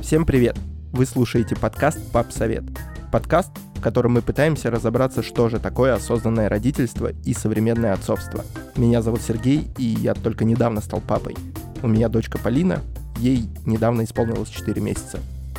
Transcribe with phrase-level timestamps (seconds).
[0.00, 0.56] Всем привет!
[0.92, 2.62] Вы слушаете подкаст «Пап Совет».
[3.10, 8.44] Подкаст, в котором мы пытаемся разобраться, что же такое осознанное родительство и современное отцовство.
[8.76, 11.36] Меня зовут Сергей, и я только недавно стал папой.
[11.82, 12.80] У меня дочка Полина,
[13.18, 15.18] ей недавно исполнилось 4 месяца.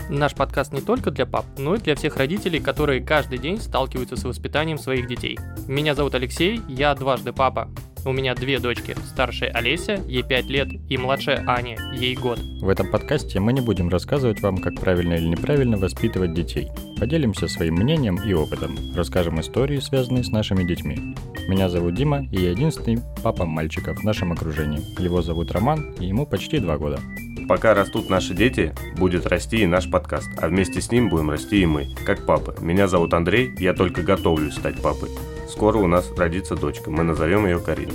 [0.09, 4.15] Наш подкаст не только для пап, но и для всех родителей, которые каждый день сталкиваются
[4.15, 5.37] с воспитанием своих детей.
[5.67, 7.69] Меня зовут Алексей, я дважды папа.
[8.05, 8.95] У меня две дочки.
[9.05, 12.39] Старшая Олеся, ей 5 лет, и младшая Аня, ей год.
[12.61, 16.69] В этом подкасте мы не будем рассказывать вам, как правильно или неправильно воспитывать детей.
[16.97, 18.77] Поделимся своим мнением и опытом.
[18.95, 21.15] Расскажем истории, связанные с нашими детьми.
[21.47, 24.81] Меня зовут Дима, и я единственный папа мальчиков в нашем окружении.
[25.01, 26.99] Его зовут Роман, и ему почти два года.
[27.49, 31.61] Пока растут наши дети, будет расти и наш подкаст, а вместе с ним будем расти
[31.61, 32.55] и мы, как папы.
[32.61, 35.09] Меня зовут Андрей, я только готовлюсь стать папой.
[35.49, 37.91] Скоро у нас родится дочка, мы назовем ее Карина.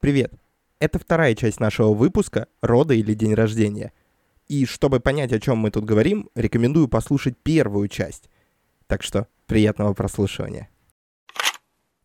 [0.00, 0.32] Привет!
[0.80, 3.92] Это вторая часть нашего выпуска «Рода или день рождения».
[4.48, 8.28] И чтобы понять, о чем мы тут говорим, рекомендую послушать первую часть.
[8.88, 10.68] Так что приятного прослушивания.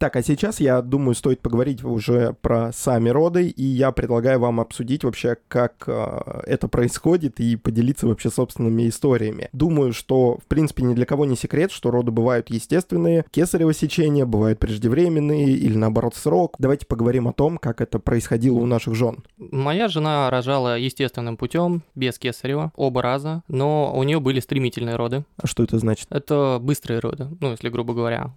[0.03, 4.59] Так, а сейчас, я думаю, стоит поговорить уже про сами роды, и я предлагаю вам
[4.59, 9.47] обсудить вообще, как э, это происходит, и поделиться вообще собственными историями.
[9.53, 14.25] Думаю, что, в принципе, ни для кого не секрет, что роды бывают естественные, кесарево сечение,
[14.25, 16.55] бывают преждевременные или, наоборот, срок.
[16.59, 19.23] Давайте поговорим о том, как это происходило у наших жен.
[19.37, 25.23] Моя жена рожала естественным путем, без кесарева, оба раза, но у нее были стремительные роды.
[25.37, 26.07] А что это значит?
[26.09, 28.33] Это быстрые роды, ну, если грубо говоря.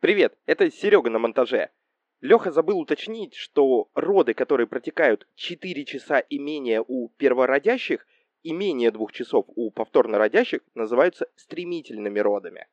[0.00, 1.68] Привет, это Серега на монтаже.
[2.22, 8.06] Леха забыл уточнить, что роды, которые протекают 4 часа и менее у первородящих
[8.42, 12.66] и менее 2 часов у повторно родящих, называются стремительными родами.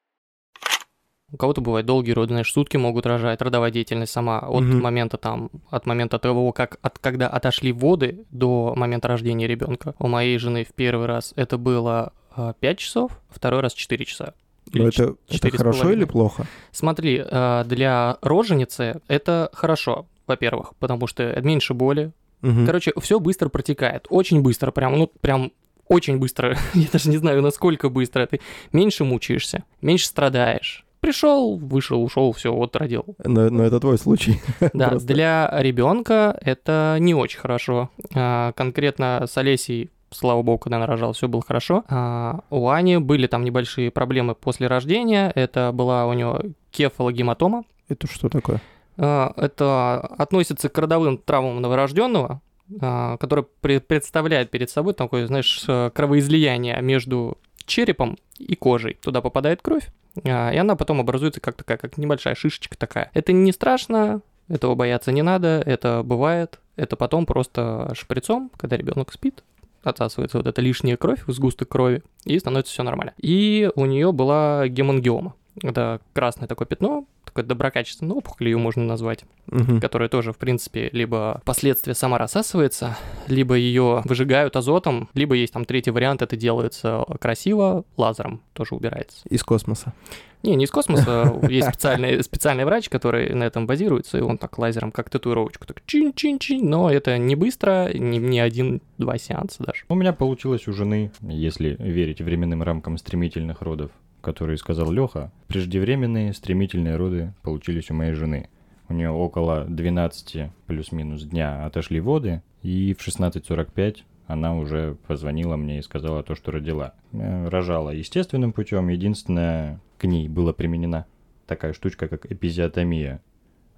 [1.34, 4.80] У кого-то бывают долгие роды, знаешь, сутки могут рожать, родовая деятельность сама от Мгм.
[4.80, 9.96] момента там, от момента того, как, от, когда отошли воды до момента рождения ребенка.
[10.00, 12.14] У моей жены в первый раз это было
[12.62, 14.34] 5 часов, второй раз 4 часа.
[14.74, 16.46] Но это, это хорошо или плохо?
[16.72, 22.12] Смотри, э, для роженицы это хорошо, во-первых, потому что меньше боли.
[22.42, 22.66] Мгм.
[22.66, 25.52] Короче, все быстро протекает, очень быстро, прям, ну, прям
[25.88, 26.58] очень быстро.
[26.74, 28.26] Я даже не знаю, насколько быстро.
[28.26, 28.42] Ты
[28.72, 30.84] меньше мучаешься, меньше страдаешь.
[31.00, 33.06] Пришел, вышел, ушел, все, вот родил.
[33.24, 34.42] но, но это твой случай.
[34.74, 35.08] Да, Просто.
[35.08, 37.92] для ребенка это не очень хорошо.
[38.16, 41.84] А, конкретно с Олесей, слава богу, когда она рожала, все было хорошо.
[41.90, 45.32] А, у Ани были там небольшие проблемы после рождения.
[45.36, 47.64] Это была у нее кефалогематома.
[47.90, 48.62] Это что такое?
[48.98, 52.42] А, Это относится к родовым травмам новорожденного,
[52.82, 55.64] а, который пре- представляет перед собой такое, знаешь,
[55.94, 58.96] кровоизлияние между черепом и кожей.
[59.02, 59.88] Туда попадает кровь,
[60.26, 63.12] а, и она потом образуется как такая, как небольшая шишечка такая.
[63.14, 66.60] Это не страшно, этого бояться не надо, это бывает.
[66.78, 69.44] Это потом просто шприцом, когда ребенок спит,
[69.84, 73.14] отсасывается вот эта лишняя кровь, сгусток крови, и становится все нормально.
[73.18, 75.34] И у нее была гемангиома.
[75.64, 79.82] Это красное такое пятно, такое доброкачественная опухоль ее можно назвать, Мгм.
[79.82, 82.96] которая тоже, в принципе, либо впоследствии сама рассасывается,
[83.28, 89.28] либо ее выжигают азотом, либо есть там третий вариант, это делается красиво, лазером тоже убирается.
[89.30, 89.94] Из космоса.
[90.44, 94.58] Не, не из космоса, есть специальный, специальный врач, который на этом базируется, и он так
[94.58, 99.84] лазером, как татуировочку, так чин-чин-чин, но это не быстро, не, не один-два сеанса даже.
[99.90, 106.34] У меня получилось у жены, если верить временным рамкам стремительных родов, которые сказал Леха, преждевременные
[106.34, 108.50] стремительные роды получились у моей жены.
[108.90, 113.98] У нее около 12 плюс-минус дня отошли воды, и в 16.45
[114.28, 116.94] она уже позвонила мне и сказала то, что родила.
[117.14, 121.06] Э, Рожала естественным путем, единственное, к ней была применена
[121.46, 123.22] такая штучка, как эпизиотомия.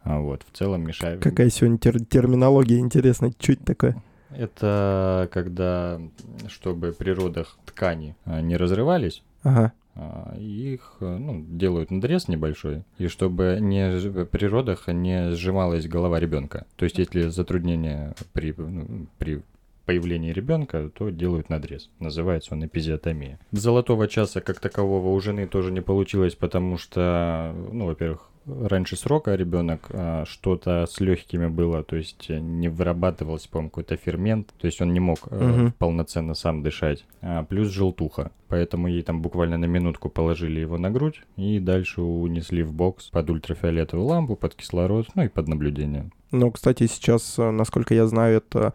[0.03, 1.22] А вот, в целом мешает...
[1.22, 3.34] Какая сегодня тер- терминология интересная.
[3.38, 4.02] Это такое?
[4.31, 6.00] Это когда,
[6.47, 9.74] чтобы при родах ткани а, не разрывались, Ага.
[9.96, 16.19] а, их а, ну, делают надрез небольшой, и чтобы не, при родах не сжималась голова
[16.19, 16.66] ребенка.
[16.75, 19.42] То есть, если затруднение при, ну, при
[19.89, 21.89] появлении ребенка, то делают надрез.
[21.97, 23.39] Называется он эпизиотомия.
[23.51, 29.36] Золотого часа как такового у жены тоже не получилось, потому что, ну, во-первых, раньше срока
[29.36, 34.65] ребенок а, что-то с легкими было, то есть э, не вырабатывался, по-моему, какой-то фермент, то
[34.65, 35.74] есть он не мог Мгм.
[35.77, 37.06] полноценно сам дышать.
[37.21, 38.31] А, плюс желтуха.
[38.47, 43.09] Поэтому ей там буквально на минутку положили его на грудь и дальше унесли в бокс
[43.09, 46.09] под ультрафиолетовую лампу, под кислород, ну и под наблюдение.
[46.31, 48.74] Ну, кстати, сейчас, э, насколько я знаю, это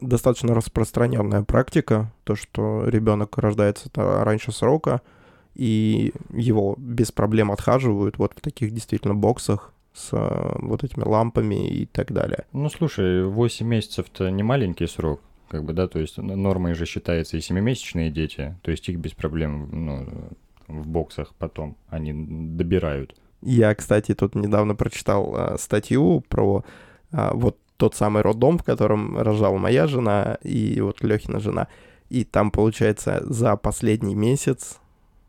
[0.00, 5.00] достаточно распространенная практика, то, что ребенок рождается раньше срока,
[5.58, 11.68] и его без проблем отхаживают вот в таких действительно боксах с э, вот этими лампами
[11.68, 12.46] и так далее.
[12.52, 17.36] Ну, слушай, 8 месяцев-то не маленький срок, как бы, да, то есть нормой же считается
[17.36, 20.08] и семимесячные дети, то есть их без проблем, ну,
[20.68, 23.16] в боксах потом они добирают.
[23.42, 26.64] Я, кстати, тут недавно прочитал а, статью про
[27.12, 31.68] а, вот тот самый роддом, в котором рожала моя жена и вот Лехина жена.
[32.10, 34.78] И там, получается, за последний месяц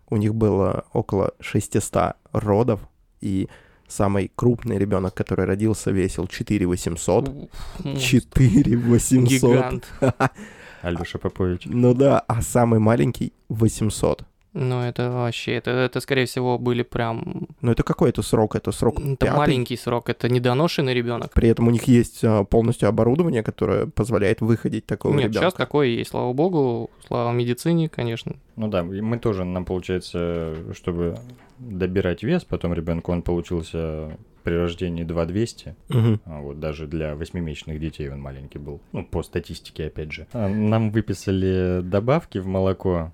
[0.10, 2.80] у них было около 600 родов,
[3.22, 3.48] и
[3.88, 7.30] самый крупный ребенок, который родился, весил 4 800.
[7.30, 7.50] Уф,
[7.84, 9.30] ну, 4 800.
[9.30, 9.88] Гигант.
[10.82, 11.64] Альбуша Попович.
[11.66, 14.24] Ну да, а самый маленький 800.
[14.54, 17.48] Ну, это вообще, это, это, скорее всего, были прям...
[17.62, 18.56] Ну это какой это срок?
[18.56, 19.38] Это срок Это пятый.
[19.38, 21.32] маленький срок, это недоношенный ребенок.
[21.34, 25.40] При этом у них есть а, полностью оборудование, которое позволяет выходить такого Нет, ребенка.
[25.40, 28.36] сейчас такое есть, слава богу, слава медицине, конечно.
[28.56, 31.18] Ну да, мы тоже, нам получается, чтобы
[31.60, 36.22] добирать вес, потом ребенку он получился при рождении 2200, Мгм.
[36.26, 38.80] а вот даже для восьмимесячных детей он маленький был.
[38.94, 40.28] Ну, по статистике, опять же.
[40.34, 43.12] А, Нам выписали добавки в молоко,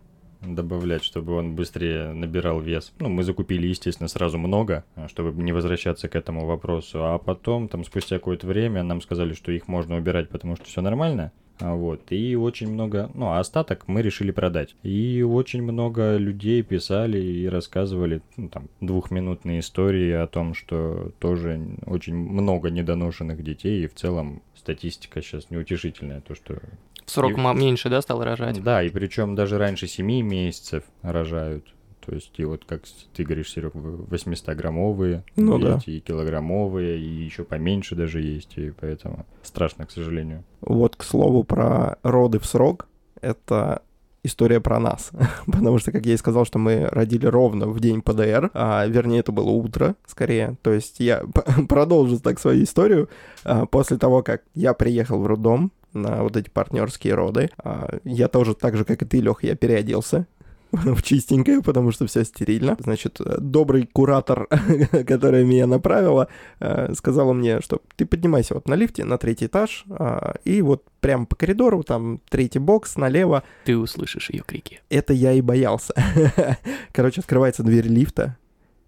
[0.54, 2.94] добавлять, чтобы он быстрее набирал вес.
[3.00, 7.04] Ну, мы закупили, естественно, сразу много, а, чтобы не возвращаться к этому вопросу.
[7.04, 10.82] А потом, там, спустя какое-то время, нам сказали, что их можно убирать, потому что все
[10.82, 11.32] нормально.
[11.60, 14.76] А Вот, и очень много, ну, а остаток мы решили продать.
[14.84, 21.62] И очень много людей писали и рассказывали, ну, там, двухминутные истории о том, что тоже
[21.86, 26.60] очень много недоношенных детей, и в целом статистика сейчас неутешительная, то, что
[27.06, 28.62] В срок И- меньше, да, стал рожать?
[28.64, 31.66] да, и причем даже раньше 7 месяцев рожают.
[32.06, 32.84] То есть, и вот как
[33.16, 35.80] ты говоришь, Серег, 800-граммовые Ну да.
[35.86, 40.44] и килограммовые, и еще поменьше даже есть, и поэтому страшно, к сожалению.
[40.62, 42.88] Вот, к слову, про роды в срок.
[43.22, 43.82] Это
[44.24, 45.12] история про нас.
[45.46, 49.20] Потому что, как я и сказал, что мы родили ровно в день ПДР, а, вернее,
[49.20, 50.58] это было утро, скорее.
[50.62, 51.24] То есть я
[51.70, 53.10] продолжу так свою историю.
[53.44, 58.28] А, после того, как я приехал в роддом на вот эти партнерские роды, а, я
[58.28, 60.28] тоже, так же, как и ты, Лех, я переоделся
[60.96, 62.76] в чистенькое, потому что все стерильно.
[62.80, 64.48] Значит, э, добрый куратор,
[65.08, 66.28] которая меня направила,
[66.60, 70.84] э, сказала мне, что ты поднимайся вот на лифте на третий этаж, а, и вот
[71.00, 73.44] прямо по коридору, там третий бокс налево.
[73.66, 74.82] Ты услышишь ее крики.
[74.90, 75.94] Это я и боялся.
[76.92, 78.38] Короче, открывается дверь лифта,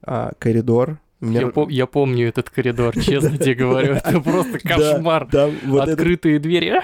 [0.03, 0.99] а, коридор.
[1.19, 3.93] Мне- Я, пом- я помню этот коридор, честно тебе говорю.
[3.95, 5.27] Это просто кошмар.
[5.79, 6.79] Открытые двери.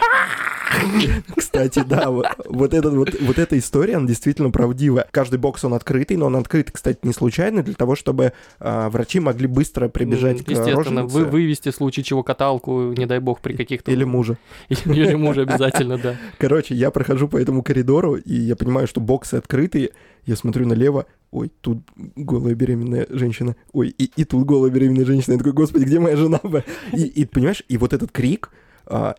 [1.36, 5.08] кстати, да, вот, вот, этот, вот, вот эта история, она действительно правдивая.
[5.12, 9.20] Каждый бокс, он открытый, но он открыт, кстати, не случайно, для того, чтобы а, врачи
[9.20, 13.42] могли быстро прибежать к Естественно, роженице вы, вывести в случае чего каталку, не дай бог,
[13.42, 13.92] при каких-то...
[13.92, 14.38] или мужа.
[14.70, 16.16] Или, или мужа обязательно, да.
[16.38, 19.92] Короче, я прохожу по этому коридору, и я понимаю, что боксы открытые.
[20.26, 21.80] Я смотрю налево, ой, тут
[22.16, 25.34] голая беременная женщина, ой, и, и тут голая беременная женщина.
[25.34, 26.40] Я такой, господи, где моя жена?
[26.44, 28.52] бы?» И, и понимаешь, и вот этот крик,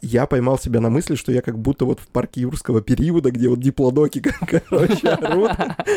[0.02, 3.48] я поймал себя на мысли, что я как будто вот в парке юрского периода, где
[3.48, 5.52] вот диплодоки, короче, орут.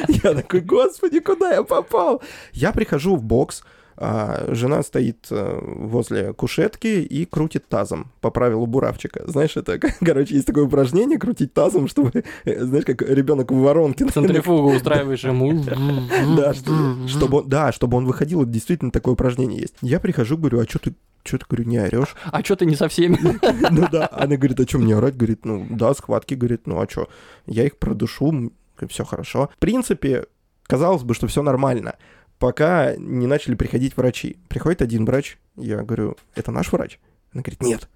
[0.08, 2.22] Я такой, господи, куда я попал?
[2.54, 3.64] Я прихожу в бокс,
[4.00, 9.24] а, жена стоит э, возле кушетки и крутит тазом по правилу буравчика.
[9.26, 14.06] Знаешь, это, короче, есть такое упражнение крутить тазом, чтобы, э, знаешь, как ребенок в воронке.
[14.06, 15.64] Центрифугу устраиваешь ему.
[16.38, 19.76] Да, что- чтобы да, чтобы он выходил, действительно такое упражнение есть.
[19.82, 22.16] Я прихожу, говорю, а что ты, что ты, говорю, не орешь?
[22.26, 23.18] А что ты не со всеми?
[23.72, 25.18] Ну да, она говорит, а что мне орать?
[25.18, 27.10] Говорит, ну да, схватки, говорит, ну а что,
[27.48, 28.52] я их продушу,
[28.88, 29.50] все хорошо.
[29.56, 30.26] В принципе,
[30.68, 31.96] казалось бы, что все нормально,
[32.40, 34.38] пока не начали приходить врачи.
[34.50, 37.00] Приходит один врач, я говорю, это наш врач?
[37.34, 37.90] Она говорит, нет.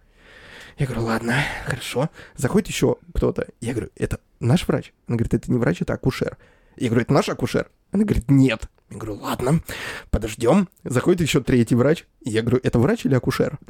[0.78, 2.10] Я говорю, ладно, хорошо.
[2.36, 3.48] Заходит еще кто-то.
[3.60, 4.94] Я говорю, это наш врач?
[5.08, 6.38] Она говорит, это не врач, это акушер.
[6.78, 7.70] Я говорю, это наш акушер?
[7.92, 8.70] Она говорит, нет.
[8.90, 9.62] Я говорю, ладно,
[10.10, 10.68] подождем.
[10.84, 12.06] Заходит еще третий врач.
[12.22, 13.58] Я говорю, это врач или акушер?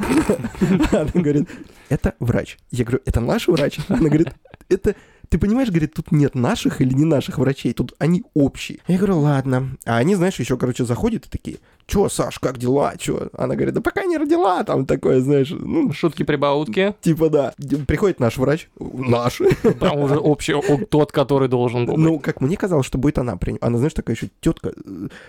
[0.92, 1.50] Она говорит,
[1.90, 2.58] это врач.
[2.72, 3.80] Я говорю, это наш врач?
[3.88, 4.30] Она говорит,
[4.70, 4.96] это...
[5.32, 8.80] Ты понимаешь, говорит, тут нет наших или не наших врачей, тут они общие.
[8.90, 9.78] Я говорю, ладно.
[9.86, 13.30] А они, знаешь, еще, короче, заходят и такие, чё, Саш, как дела, чё?
[13.38, 16.96] Она говорит, да пока не родила, там такое, знаешь, ну, Шутки-прибаутки.
[17.00, 17.54] типа да.
[17.88, 19.40] Приходит наш врач, наш,
[19.80, 20.54] Там уже общий,
[20.88, 22.04] тот, который должен был быть.
[22.04, 23.40] Ну, как мне казалось, что будет она.
[23.62, 24.74] Она, знаешь, такая еще тетка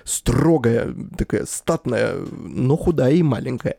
[0.02, 3.76] строгая, такая статная, но худая и маленькая.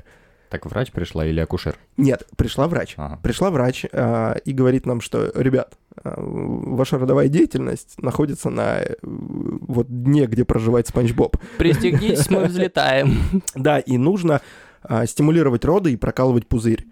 [0.54, 1.80] Так врач пришла или акушер?
[1.98, 2.94] Нет, пришла врач.
[2.98, 3.20] Ага.
[3.24, 8.94] Пришла врач а, и говорит нам, что, ребят, а, ваша родовая деятельность находится на э,
[9.02, 11.38] вот дне, где проживает Спанч Боб.
[11.58, 13.42] Пристегнитесь, мы взлетаем.
[13.56, 14.42] Да, и нужно
[14.84, 16.86] а, стимулировать роды и прокалывать пузырь.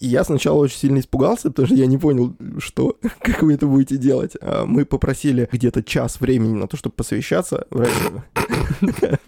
[0.00, 3.66] И я сначала очень сильно испугался, потому что я не понял, что, как вы это
[3.66, 4.32] будете делать.
[4.64, 7.66] Мы попросили где-то час времени на то, чтобы посовещаться.
[7.68, 7.90] Врач,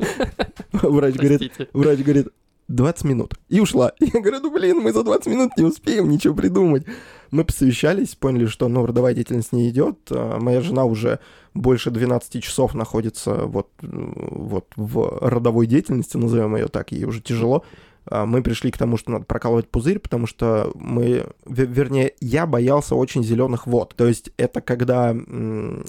[0.72, 1.68] Врач говорит, Простите.
[1.74, 2.28] врач говорит,
[2.70, 3.34] 20 минут.
[3.48, 3.92] И ушла.
[4.00, 6.84] Я говорю, ну блин, мы за 20 минут не успеем ничего придумать.
[7.30, 9.98] Мы посовещались, поняли, что, ну, родовая деятельность не идет.
[10.10, 11.20] А Моя жена уже
[11.54, 17.20] больше 12 часов находится вот, э, вот в родовой деятельности, назовем ее так, ей уже
[17.20, 17.64] тяжело.
[18.10, 22.46] А, Мы пришли к тому, что надо прокалывать пузырь, потому что мы, ве- вернее, я
[22.46, 23.94] боялся очень зеленых вод.
[23.96, 25.14] То есть это когда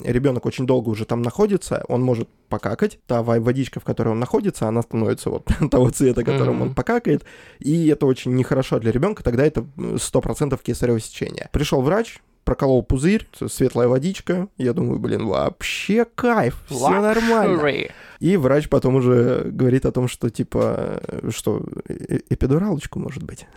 [0.03, 4.19] ребенок очень долго уже там находится, он может покакать, та во- водичка, в которой он
[4.19, 6.61] находится, она становится вот того цвета, которым Мгм.
[6.61, 7.23] он покакает,
[7.59, 11.49] и это очень нехорошо для ребенка, тогда это м, 100% кесарево сечение.
[11.51, 17.87] Пришел врач, проколол пузырь, светлая водичка, я думаю, блин, вообще кайф, все нормально.
[18.19, 23.47] И врач потом уже говорит о том, что типа, э, что э- эпидуралочку может быть.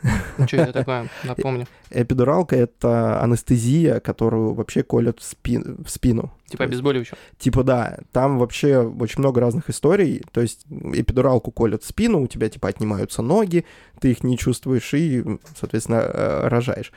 [0.46, 1.08] Что это такое?
[1.22, 1.66] Напомню.
[1.90, 6.32] Эпидуралка— это анестезия, которую вообще колят в, спин- в спину.
[6.48, 7.18] Типа обезболивающего.
[7.38, 10.22] Типа да, там вообще очень много разных историй.
[10.32, 13.66] То есть эпидуралку колят в спину, у тебя типа отнимаются ноги,
[14.00, 15.22] ты их не чувствуешь и,
[15.58, 16.90] соответственно, э, рожаешь.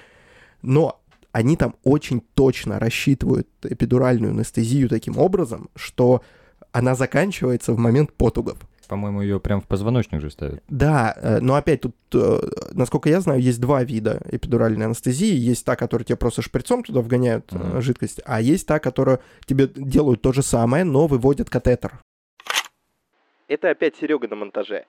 [0.61, 1.01] Но
[1.37, 6.23] они там очень точно рассчитывают эпидуральную анестезию таким образом, что
[6.71, 8.57] она заканчивается в момент потугов.
[8.87, 10.63] По-моему, ее прям в позвоночник же ставят.
[10.67, 12.39] Да, э, но опять тут, э,
[12.71, 15.35] насколько я знаю, есть два вида эпидуральной анестезии.
[15.35, 17.81] Есть та, которая тебе просто шприцом туда вгоняют Мгм.
[17.81, 21.99] жидкость, а есть та, которая тебе делают то же самое, но выводят катетер.
[23.47, 24.85] Это опять Серега на монтаже.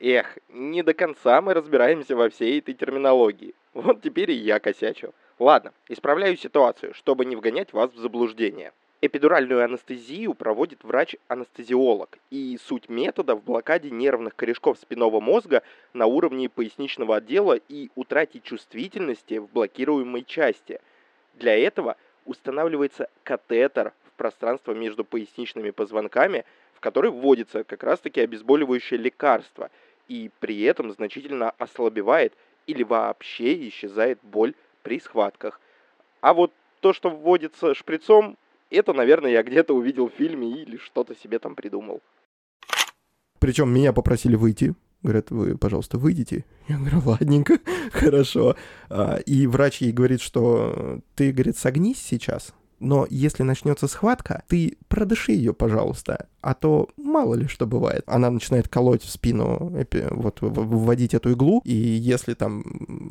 [0.00, 3.52] Эх, не до конца мы разбираемся во всей этой терминологии.
[3.74, 5.12] Вот теперь и я косячу.
[5.40, 8.72] Ладно, исправляю ситуацию, чтобы не вгонять вас в заблуждение.
[9.00, 15.62] Эпидуральную анестезию проводит врач-анестезиолог, и суть метода в блокаде нервных корешков спинного мозга
[15.92, 20.80] на уровне поясничного отдела и утрате чувствительности в блокируемой части.
[21.34, 28.98] Для этого устанавливается катетер в пространство между поясничными позвонками, в который вводится как раз-таки обезболивающее
[28.98, 29.70] лекарство,
[30.06, 32.32] и при этом значительно ослабевает
[32.66, 35.60] или вообще исчезает боль при схватках.
[36.20, 38.36] А вот то, что вводится шприцом,
[38.70, 42.00] это, наверное, я где-то увидел в фильме или что-то себе там придумал.
[43.40, 44.74] Причем меня попросили выйти.
[45.02, 46.44] Говорят, вы, пожалуйста, выйдите.
[46.66, 47.58] Я говорю, ладненько,
[47.92, 48.56] хорошо.
[48.88, 54.76] А, И врач ей говорит, что ты, говорит, согнись сейчас, но если начнется схватка, ты
[54.88, 58.02] продыши ее, пожалуйста, а то мало ли что бывает.
[58.06, 59.72] Она начинает колоть в спину,
[60.10, 62.62] вот вводить эту иглу, и если там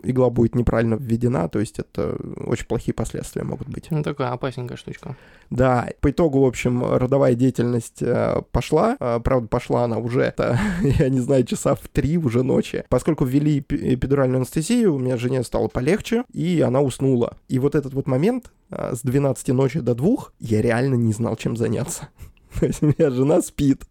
[0.03, 2.15] игла будет неправильно введена, то есть это
[2.45, 3.87] очень плохие последствия могут быть.
[3.89, 5.17] Ну, такая опасненькая штучка.
[5.49, 8.97] Да, по итогу, в общем, родовая деятельность э, пошла.
[8.99, 12.85] Э, правда, пошла она уже, это, я не знаю, часа в три уже ночи.
[12.89, 17.37] Поскольку ввели эпи- эпидуральную анестезию, у меня жене стало полегче, и она уснула.
[17.49, 18.51] И вот этот вот момент
[18.93, 22.09] с 12 ночи до 2 я реально не знал, чем заняться.
[22.59, 23.83] То есть у меня жена спит.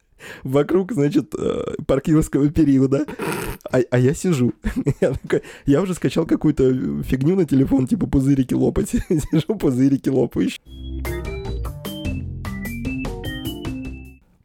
[0.45, 3.07] Вокруг, значит, э, паркирского периода.
[3.71, 4.53] А, а я сижу.
[5.01, 8.91] Я, такой, я уже скачал какую-то фигню на телефон, типа пузырики лопать.
[9.09, 10.49] Сижу, пузырики лопаю.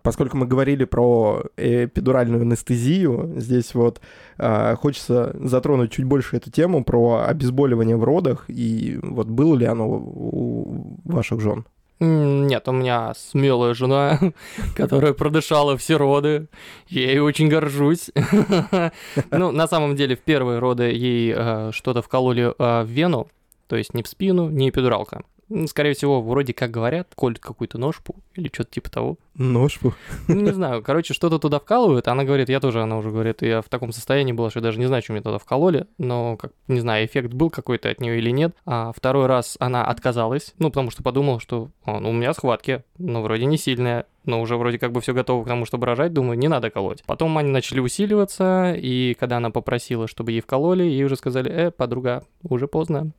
[0.07, 3.99] Поскольку мы говорили про эпидуральную анестезию, здесь вот
[4.37, 9.65] э, хочется затронуть чуть больше эту тему про обезболивание в родах и вот было ли
[9.65, 11.65] оно у ваших жен?
[11.99, 14.17] Нет, у меня смелая жена,
[14.77, 16.47] которая продышала все роды.
[16.87, 18.09] Я ей очень горжусь.
[19.31, 23.27] Ну, на самом деле, в первые роды ей э, что-то вкололи э, в вену,
[23.67, 25.23] то есть не в спину, не эпидуралка.
[25.49, 29.17] М, Скорее всего, вроде как говорят, колют какую-то ножпу или что-то типа того.
[29.35, 29.93] Ножпу.
[30.27, 32.07] Ну, не знаю, короче, что-то туда вкалывают.
[32.07, 34.79] Она говорит, я тоже, она уже говорит, я в таком состоянии была, что я даже
[34.79, 38.17] не знаю, что мне туда вкололи, но, как, не знаю, эффект был какой-то от нее
[38.17, 38.55] или нет.
[38.65, 42.83] А второй раз она отказалась, ну, потому что подумала, что «А, ну, у меня схватки,
[42.97, 46.13] ну, вроде не сильные, но уже вроде как бы все готово к тому, чтобы рожать,
[46.13, 47.03] думаю, не надо колоть.
[47.05, 51.71] Потом они начали усиливаться, и когда она попросила, чтобы ей вкололи, ей уже сказали, э,
[51.71, 53.11] подруга, уже поздно.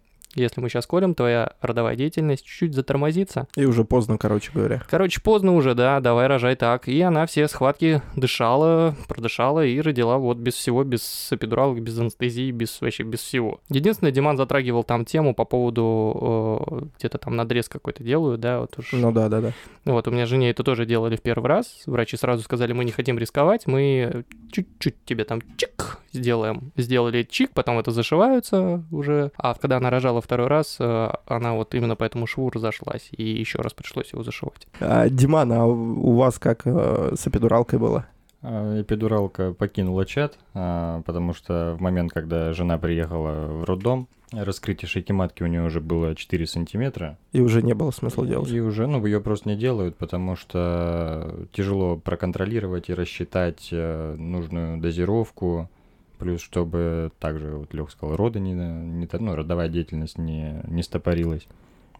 [0.42, 3.48] Если мы сейчас колем, твоя родовая деятельность чуть-чуть затормозится.
[3.56, 4.82] И уже поздно, короче говоря.
[4.88, 6.88] Короче, поздно уже, да, давай рожай так.
[6.88, 12.50] И она все схватки дышала, продышала и родила вот без всего, без эпидуралок, без анестезии,
[12.50, 13.60] без вообще без всего.
[13.68, 18.78] Единственное, Диман затрагивал там тему по поводу э, где-то там надрез какой-то делают, да, вот
[18.78, 18.92] уж.
[18.92, 19.52] Ну да, да, да.
[19.84, 21.82] Вот, у меня жене это тоже делали в первый раз.
[21.86, 26.72] Врачи сразу сказали, мы не хотим рисковать, мы чуть-чуть тебе там чик сделаем.
[26.76, 29.32] Сделали чик, потом это зашиваются уже.
[29.36, 33.08] А когда она рожала второй раз, э, она вот именно по этому шву разошлась.
[33.12, 34.66] И еще раз пришлось его зашивать.
[34.80, 38.06] А, Диман, а у вас как э, с эпидуралкой было?
[38.42, 44.88] А, Эпидуралка покинула чат, а, потому что в момент, когда жена приехала в роддом, раскрытие
[44.88, 47.18] шейки матки у нее уже было 4 сантиметра.
[47.32, 48.50] И уже не было смысла делать.
[48.50, 54.78] И уже, ну, ее просто не делают, потому что тяжело проконтролировать и рассчитать э, нужную
[54.78, 55.70] дозировку.
[56.18, 61.46] Плюс, чтобы также, вот Лех сказал, роды не, не, ну, родовая деятельность не, не стопорилась.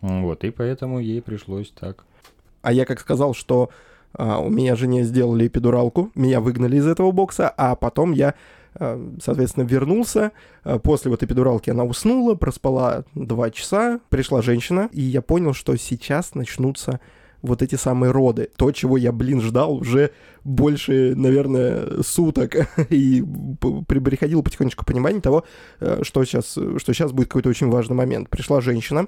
[0.01, 2.05] Вот, и поэтому ей пришлось так.
[2.63, 3.71] А я как сказал, что
[4.15, 8.35] а, у меня жене сделали эпидуралку, меня выгнали из этого бокса, а потом я,
[8.75, 10.33] а, соответственно, вернулся.
[10.65, 15.77] А, После вот эпидуралки она уснула, проспала два часа, пришла женщина, и я понял, что
[15.77, 17.01] сейчас начнутся
[17.43, 18.51] вот эти самые роды.
[18.57, 20.11] То, чего я, блин, ждал уже
[20.45, 22.57] больше, наверное, суток.
[22.91, 23.25] И
[23.87, 25.45] приходило потихонечку понимание того,
[25.81, 28.29] э, что сейчас, что сейчас будет какой-то очень важный момент.
[28.29, 29.07] Пришла женщина,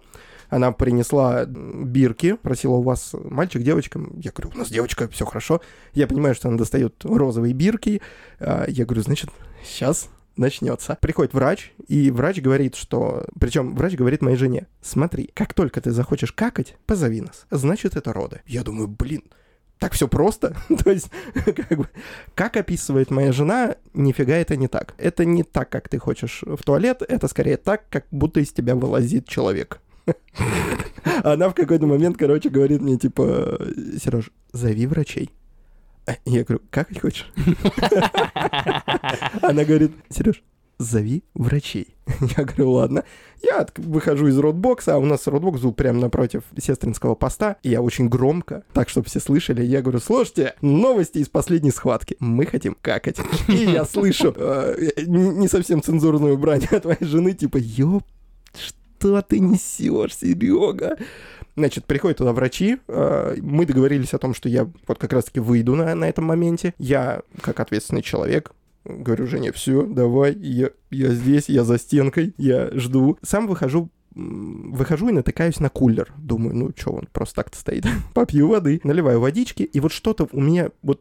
[0.49, 4.01] она принесла бирки, просила у вас мальчик, девочка.
[4.17, 5.61] Я говорю, у нас девочка, все хорошо.
[5.95, 8.03] Я понимаю, что она достает розовые бирки.
[8.39, 9.31] А, Я говорю, значит,
[9.65, 10.99] сейчас начнется.
[11.01, 13.25] Приходит врач, и врач говорит, что...
[13.39, 17.47] Причем врач говорит моей жене, смотри, как только ты захочешь какать, позови нас.
[17.51, 18.41] Значит, это роды.
[18.47, 19.23] Я думаю, блин,
[19.81, 20.57] так все просто.
[20.85, 21.11] То есть,
[21.45, 21.89] как, бы,
[22.35, 24.95] как описывает моя жена, нифига это не так.
[24.99, 28.77] Это не так, как ты хочешь в туалет, это скорее так, как будто из тебя
[28.77, 29.81] вылазит человек.
[31.25, 33.59] Она в какой-то момент, короче, говорит мне, типа,
[34.03, 35.31] Сереж, зови врачей.
[36.11, 37.31] А Я говорю, как хочешь?
[39.43, 40.43] Она говорит, Сереж,
[40.79, 41.95] зови врачей.
[42.37, 43.05] Я говорю, ладно.
[43.43, 47.57] Я выхожу из родбокса, а у нас родбокс был прямо напротив сестринского поста.
[47.63, 52.17] И я очень громко, так, чтобы все слышали, я говорю, слушайте, новости из последней схватки.
[52.19, 53.19] Мы хотим какать.
[53.49, 58.05] И я слышу э, не не совсем цензурную брань от твоей жены, типа, ёп,
[58.55, 58.77] что
[59.23, 60.97] ты несешь, Серега?
[61.57, 65.75] Значит, приходят туда врачи, э, мы договорились о том, что я вот как раз-таки выйду
[65.75, 66.75] на, на этом моменте.
[66.79, 68.53] Я, как ответственный человек,
[68.85, 73.19] говорю Жене, все, давай, я, я здесь, я за стенкой, я жду.
[73.23, 76.13] Сам выхожу Выхожу и натыкаюсь на кулер.
[76.19, 77.87] Думаю, ну что, он просто так-то стоит.
[78.15, 81.01] Попью воды, наливаю водички, и вот что-то у меня вот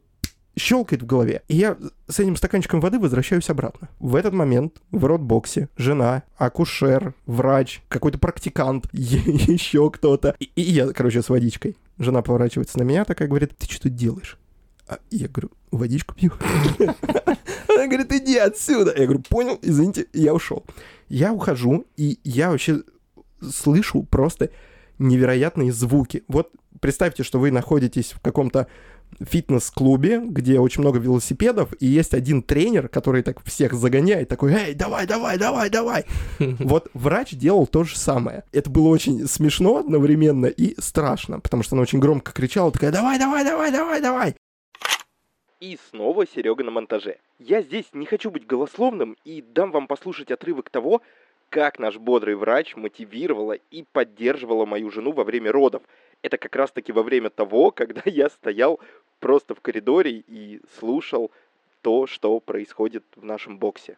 [0.57, 1.43] щелкает в голове.
[1.47, 1.77] И я
[2.07, 3.89] с этим стаканчиком воды возвращаюсь обратно.
[3.99, 10.35] В этот момент в родбоксе жена, акушер, врач, какой-то практикант, еще кто-то.
[10.39, 11.77] И, и я, короче, с водичкой.
[11.97, 14.37] Жена поворачивается на меня, такая говорит, ты что тут делаешь?
[14.87, 16.31] А я говорю, водичку пью.
[17.67, 18.93] Она говорит, иди отсюда.
[18.97, 20.65] Я говорю, понял, извините, я ушел.
[21.09, 22.81] Я ухожу, и я вообще
[23.41, 24.49] слышу просто
[24.97, 26.23] невероятные звуки.
[26.27, 28.67] Вот представьте, что вы находитесь в каком-то
[29.21, 34.73] фитнес-клубе, где очень много велосипедов, и есть один тренер, который так всех загоняет, такой, эй,
[34.73, 36.05] давай, давай, давай, давай.
[36.39, 38.43] Вот врач делал то же самое.
[38.51, 43.17] Это было очень смешно одновременно и страшно, потому что она очень громко кричала, такая, давай,
[43.17, 44.35] давай, давай, давай, давай.
[45.59, 47.17] И снова Серега на монтаже.
[47.37, 51.01] Я здесь не хочу быть голословным и дам вам послушать отрывок того,
[51.49, 55.83] как наш бодрый врач мотивировала и поддерживала мою жену во время родов.
[56.21, 58.79] Это как раз-таки во время того, когда я стоял
[59.19, 61.31] просто в коридоре и слушал
[61.81, 63.97] то, что происходит в нашем боксе.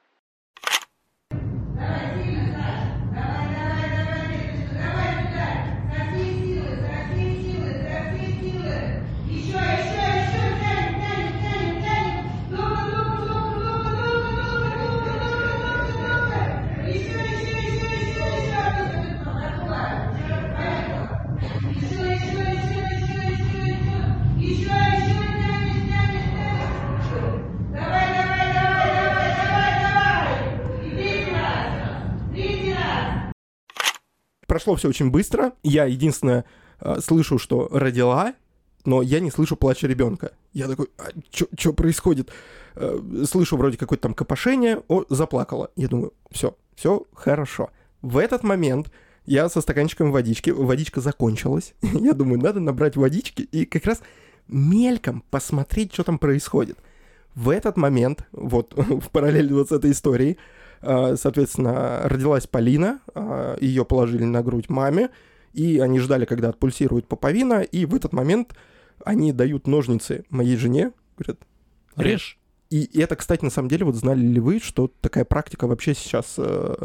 [34.61, 35.53] Прошло все очень быстро.
[35.63, 36.45] Я единственное
[36.79, 38.35] э, слышу, что родила,
[38.85, 40.33] но я не слышу плача ребенка.
[40.53, 42.29] Я такой, а что происходит?
[42.75, 45.71] Э, слышу вроде какое-то там копошение, о, заплакала.
[45.75, 47.71] Я думаю, все, все хорошо.
[48.03, 48.91] В этот момент
[49.25, 51.73] я со стаканчиком водички, водичка закончилась.
[51.81, 54.03] я думаю, надо набрать водички и как раз
[54.47, 56.77] мельком посмотреть, что там происходит.
[57.33, 60.37] В этот момент, вот в параллель вот с этой историей,
[60.81, 65.09] соответственно, родилась Полина, э, ее положили на грудь маме,
[65.53, 68.55] и они ждали, когда отпульсирует поповина, и в этот момент
[69.05, 71.39] они дают ножницы моей жене, говорят,
[71.95, 72.37] Режь.
[72.69, 76.35] и это, кстати, на самом деле, вот знали ли вы, что такая практика вообще сейчас
[76.37, 76.75] э,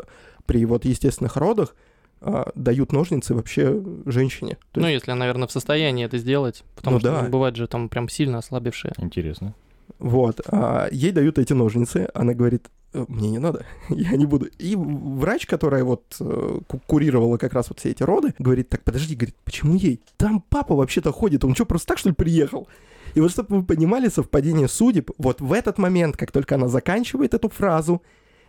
[0.47, 1.75] при вот естественных родах
[2.23, 4.57] э, дают ножницы вообще женщине?
[4.73, 6.65] То Ну, есть- если, наверное, в состоянии это сделать.
[6.75, 7.23] Потому Ну что да.
[7.29, 8.95] бывает же там прям сильно ослабевшие.
[8.99, 9.55] Интересно.
[9.99, 12.71] Вот, а ей дают эти ножницы, она говорит, «Э,
[13.09, 14.47] мне не надо, я не буду.
[14.59, 18.83] И врач, которая вот э, ку- курировала как раз вот все эти роды, говорит, так,
[18.83, 20.01] подожди, говорит, почему ей?
[20.17, 22.69] Там папа вообще-то ходит, он что, просто так, что ли, приехал?
[23.15, 27.35] И вот чтобы вы понимали совпадение судеб, вот в этот момент, как только она заканчивает
[27.35, 28.03] эту фразу,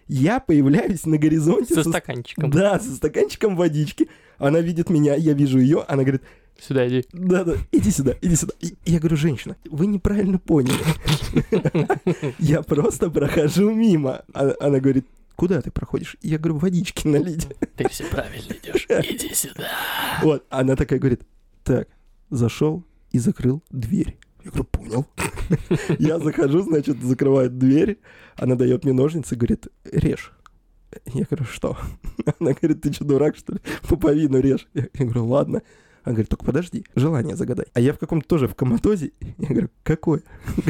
[0.07, 2.49] я появляюсь на горизонте Со со- стаканчиком.
[2.49, 4.07] Да, со стаканчиком водички.
[4.37, 6.21] Она видит меня, я вижу ее, она говорит,
[6.59, 7.05] Сюда иди.
[7.13, 8.53] Да-да, иди сюда, иди сюда.
[8.59, 10.77] И я говорю, женщина, вы неправильно поняли.
[12.39, 14.23] Я просто прохожу мимо.
[14.33, 16.17] А- Она говорит, куда ты проходишь?
[16.21, 17.47] Я говорю, водички налить.
[17.75, 18.85] Ты все правильно идешь.
[18.89, 19.67] Иди сюда.
[20.23, 21.21] Вот, она такая говорит,
[21.63, 21.87] так,
[22.29, 24.17] зашел и закрыл дверь.
[24.43, 25.05] Я говорю, понял.
[25.99, 27.99] Я захожу, значит, закрывает дверь,
[28.35, 30.31] она дает мне ножницы говорит, режь.
[31.13, 31.77] Я говорю, что?
[32.39, 33.59] Она говорит, ты что, дурак, что ли?
[33.87, 34.67] Пуповину режь.
[34.73, 35.61] Я говорю, ладно.
[36.07, 37.65] Она говорит, только подожди, желание загадай.
[37.73, 39.11] А я в каком-то тоже в коматозе.
[39.39, 40.21] Я говорю, какое?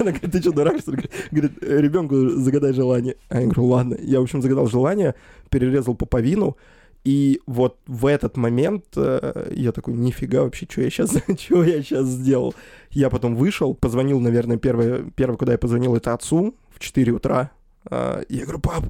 [0.00, 1.08] Она говорит, ты что, дурак, что ли?
[1.30, 3.14] Говорит, ребенку загадай желание.
[3.28, 3.96] А я говорю, ладно.
[4.00, 5.14] Я, в общем, загадал желание,
[5.48, 6.56] перерезал пуповину,
[7.04, 11.80] и вот в этот момент э, я такой, нифига вообще, что я сейчас, что я
[11.80, 12.52] сейчас сделал?
[12.90, 17.52] Я потом вышел, позвонил, наверное, первое, первое, куда я позвонил, это отцу в 4 утра.
[17.88, 18.86] А, я говорю, пап,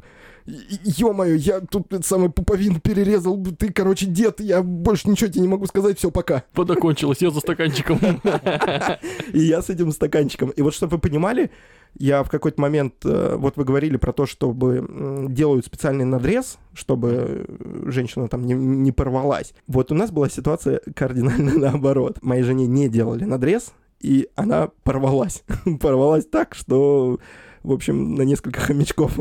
[0.47, 5.49] ё-моё, я тут это самое пуповину перерезал, ты, короче, дед, я больше ничего тебе не
[5.49, 6.45] могу сказать, все, пока.
[6.55, 7.99] Вода кончилась, я за стаканчиком.
[9.33, 10.51] И я с этим стаканчиком.
[10.51, 11.51] И вот чтобы вы понимали,
[11.99, 17.47] я в какой-то момент, э, вот вы говорили про то, чтобы делают специальный надрез, чтобы
[17.49, 19.55] э, женщина там не, не порвалась.
[19.67, 22.19] Вот у нас была ситуация кардинально наоборот.
[22.23, 25.43] Моей жене не делали надрез, и она порвалась.
[25.81, 27.19] порвалась так, что,
[27.67, 29.19] в общем, на несколько хомячков.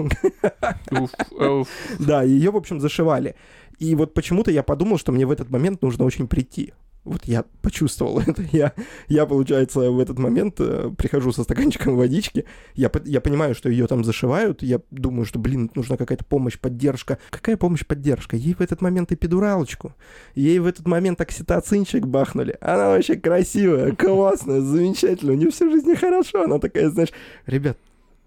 [1.99, 3.35] Да, ее, в общем, зашивали.
[3.79, 6.73] И вот почему-то я подумал, что мне в этот момент нужно очень прийти.
[7.05, 8.43] Вот я почувствовал это.
[8.51, 8.73] Я,
[9.07, 12.45] я получается, в этот момент э, прихожу со стаканчиком водички.
[12.73, 14.63] Я, я понимаю, что ее там зашивают.
[14.63, 17.19] Я думаю, что, блин, нужна какая-то помощь, поддержка.
[17.29, 18.35] Какая помощь, поддержка?
[18.35, 19.93] Ей в этот момент эпидуралочку.
[20.35, 22.57] Ей в этот момент окситоцинчик бахнули.
[22.61, 25.35] Она вообще красивая, классная, замечательная.
[25.35, 26.43] У нее всю жизнь хорошо.
[26.43, 27.11] Она такая, знаешь,
[27.45, 27.77] ребят,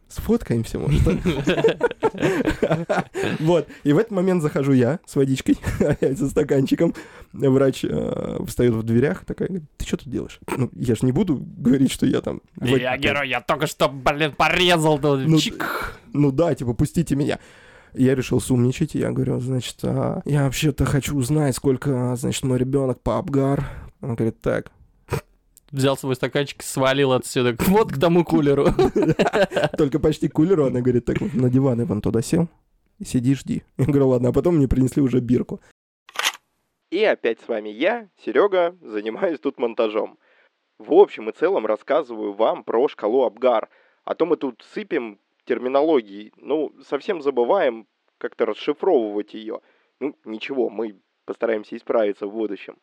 [0.09, 1.03] сфоткаемся, может.
[3.41, 3.69] Вот.
[3.85, 5.59] И в этот момент захожу я с водичкой,
[6.01, 6.95] со стаканчиком.
[7.33, 10.41] Врач э, встает в дверях, такая, говорит, ты что тут делаешь?
[10.57, 12.41] Ну, я же не буду говорить, что я там...
[12.61, 14.99] Я герой, я только что, блин, порезал.
[14.99, 15.39] Ну.
[16.13, 17.39] Ну да, типа, пустите меня.
[17.95, 22.59] Я решил сумничать, и я говорю, значит, а, я вообще-то хочу узнать, сколько, значит, мой
[22.59, 23.69] ребенок по Абгар.
[24.01, 24.71] Он говорит, так,
[25.71, 27.57] Взял свой стаканчик, свалил отсюда.
[27.69, 28.69] Вот к тому кулеру.
[29.77, 30.67] только почти кулеру.
[30.67, 32.49] Она говорит, так, на диван Иван туда сел,
[33.05, 33.63] сиди, жди.
[33.77, 35.61] Я говорю, ладно, а потом мне принесли уже бирку.
[36.91, 40.19] И опять с вами я, Серега, занимаюсь тут монтажом.
[40.79, 43.69] В общем и целом рассказываю вам про шкалу Абгар.
[44.05, 49.61] А то мы тут сыпем терминологией, ну, совсем забываем как-то расшифровывать ее.
[50.01, 52.79] Ну, ничего, мы постараемся исправиться в будущем.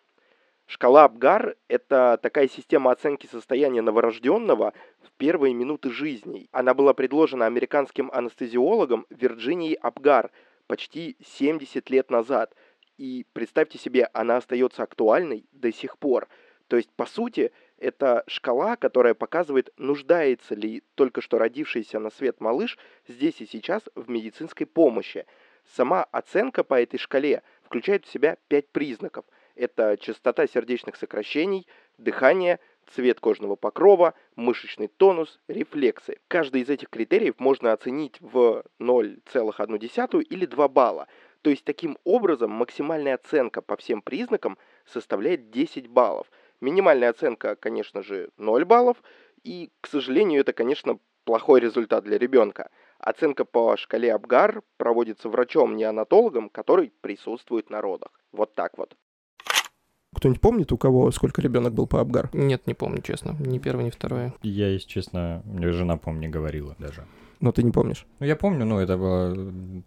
[0.67, 4.73] Шкала Абгар– это такая система оценки состояния новорожденного
[5.04, 6.49] в первые минуты жизни.
[6.51, 10.32] Она была предложена американским анестезиологом Вирджинией Абгар
[10.65, 12.56] почти 70 лет назад.
[12.97, 16.28] И представьте себе, она остается актуальной до сих пор.
[16.67, 22.41] То есть, по сути, это шкала, которая показывает, нуждается ли только что родившийся на свет
[22.41, 25.28] малыш здесь и сейчас в медицинской помощи.
[25.75, 29.25] Сама оценка по этой шкале включает в себя пять признаков.
[29.55, 36.17] Это частота сердечных сокращений, дыхание, цвет кожного покрова, мышечный тонус, рефлексы.
[36.27, 41.07] Каждый из этих критериев можно оценить в 0,1 или 2 балла.
[41.41, 46.29] То есть таким образом максимальная оценка по всем признакам составляет 10 баллов.
[46.59, 49.01] Минимальная оценка, конечно же, 0 баллов.
[49.43, 52.71] И, к сожалению, это, конечно, плохой результат для ребенка.
[52.99, 58.09] Оценка по шкале Абгар проводится врачом-неонатологом, который присутствует на родах.
[58.31, 58.95] Вот так вот.
[60.15, 62.30] Кто-нибудь помнит, у кого сколько ребенок был по Абгар?
[62.34, 63.36] Нет, не помню, честно.
[63.39, 64.34] Ни первое, ни второе.
[64.41, 67.04] Я, если честно, мне жена, помню, не говорила даже.
[67.41, 68.06] Но ты не помнишь.
[68.19, 69.36] Ну, я помню, ну, это было...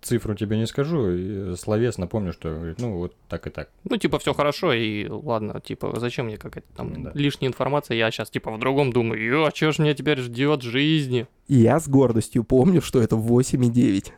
[0.03, 3.71] Цифру тебе не скажу, и словесно помню, что, ну, вот так и так.
[3.85, 7.11] Ну, типа, все хорошо, и ладно, типа, зачем мне какая-то там Да.
[7.15, 7.97] лишняя информация?
[7.97, 11.27] Я сейчас, типа, в другом думаю, ё, что ж меня теперь ждет жизни?
[11.49, 14.13] И я с гордостью помню, что это 8,9.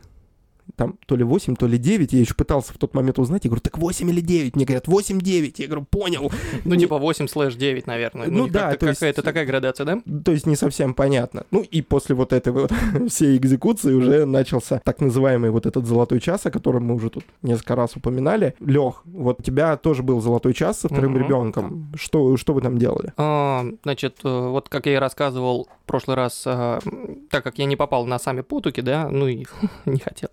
[0.75, 2.13] Там то ли 8, то ли 9.
[2.13, 3.43] Я еще пытался в тот момент узнать.
[3.45, 4.55] Я говорю, так 8 или 9?
[4.55, 5.53] Мне говорят, 8-9.
[5.57, 6.31] Я говорю, понял.
[6.65, 8.27] Ну, типа 8 слэш 9, наверное.
[8.29, 10.01] Ну не да, как-то то есть- какая-то такая градация, да?
[10.23, 11.45] То есть не совсем понятно.
[11.51, 12.71] Ну и после вот этой вот
[13.09, 17.23] всей экзекуции уже начался так называемый вот этот золотой час, о котором мы уже тут
[17.41, 18.55] несколько раз упоминали.
[18.59, 21.91] Лех, вот у тебя тоже был золотой час со вторым ребенком.
[21.95, 23.13] Что, что вы там делали?
[23.17, 26.79] А, значит, э, вот как я и рассказывал прошлый раз, а,
[27.29, 29.45] так как я не попал на сами потуки, да, ну и
[29.85, 30.29] не хотел,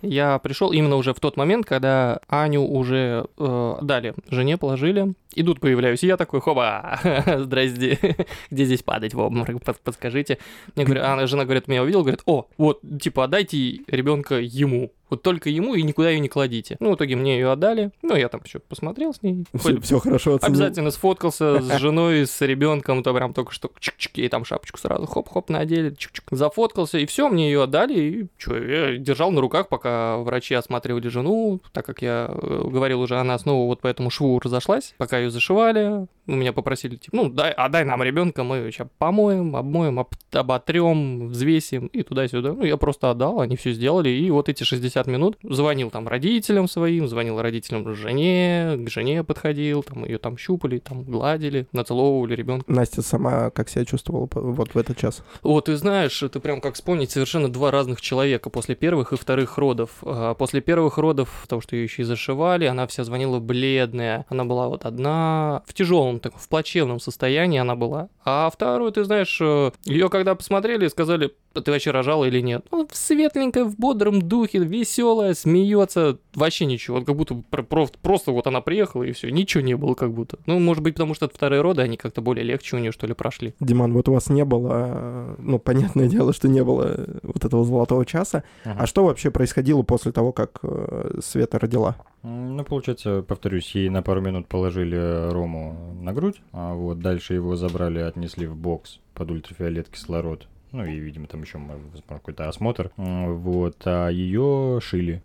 [0.00, 5.42] я пришел именно уже в тот момент, когда Аню уже э, дали жене, положили, И
[5.42, 7.00] тут появляюсь я такой, хоба,
[7.38, 7.98] здрасте,
[8.50, 10.38] где здесь падать в обморок, под- подскажите.
[10.76, 15.22] Мне говорят, а жена говорит, меня увидела, говорит, о, вот, типа, отдайте ребенка ему, вот
[15.22, 16.76] только ему и никуда ее не кладите.
[16.80, 20.02] Ну, в итоге мне ее отдали, ну, я там еще посмотрел с ней, Все, хоть
[20.04, 20.54] хорошо оценил.
[20.54, 25.04] Обязательно сфоткался с женой, с ребенком, то прям только что чик-чик, ей там шапочку сразу
[25.06, 29.68] хоп-хоп надели, чик-чик, зафоткался, и все, мне ее отдали, и что, я держал на руках,
[29.68, 34.08] пока врачи осматривали жену, так как я э, говорил уже, она снова вот по этому
[34.08, 38.88] шву разошлась, пока зашивали, у меня попросили, типа, ну, дай, отдай нам ребенка, мы сейчас
[38.98, 42.52] помоем, обмоем, об- оботрем, взвесим и туда-сюда.
[42.52, 46.68] Ну, я просто отдал, они все сделали, и вот эти 60 минут звонил там родителям
[46.68, 52.70] своим, звонил родителям жене, к жене подходил, там ее там щупали, там гладили, нацеловывали ребенка.
[52.70, 55.22] Настя сама как себя чувствовала вот в этот час?
[55.42, 59.58] Вот, ты знаешь, это прям как вспомнить совершенно два разных человека после первых и вторых
[59.58, 59.90] родов.
[60.02, 64.24] А, После первых родов, потому что ее еще и зашивали, она вся звонила бледная.
[64.28, 68.08] Она была вот одна, в тяжелом, так, в плачевном состоянии она была.
[68.24, 69.40] А вторую, ты знаешь,
[69.84, 72.64] ее когда посмотрели, сказали, «А ты вообще рожала или нет?
[72.70, 76.98] Ну, в светленькой, в бодром духе, веселая, смеется, вообще ничего.
[76.98, 80.12] Вот как будто про- про- просто вот она приехала и все, ничего не было как
[80.12, 80.38] будто.
[80.46, 83.06] Ну, может быть, потому что это вторые роды, они как-то более легче у нее, что
[83.06, 83.54] ли, прошли.
[83.60, 87.44] Диман, вот у вас не было, э, ну, понятное дело, что не было э, вот
[87.44, 88.42] этого золотого часа.
[88.64, 91.96] А что вообще происходило после того, как э, Света родила?
[92.22, 97.56] Ну, получается, повторюсь, ей на пару минут положили Рому на грудь, а вот дальше его
[97.56, 100.46] забрали, отнесли в бокс под ультрафиолет кислород.
[100.72, 101.60] Ну и, видимо, там еще
[102.08, 102.90] какой-то осмотр.
[102.96, 105.22] Вот, а ее шили.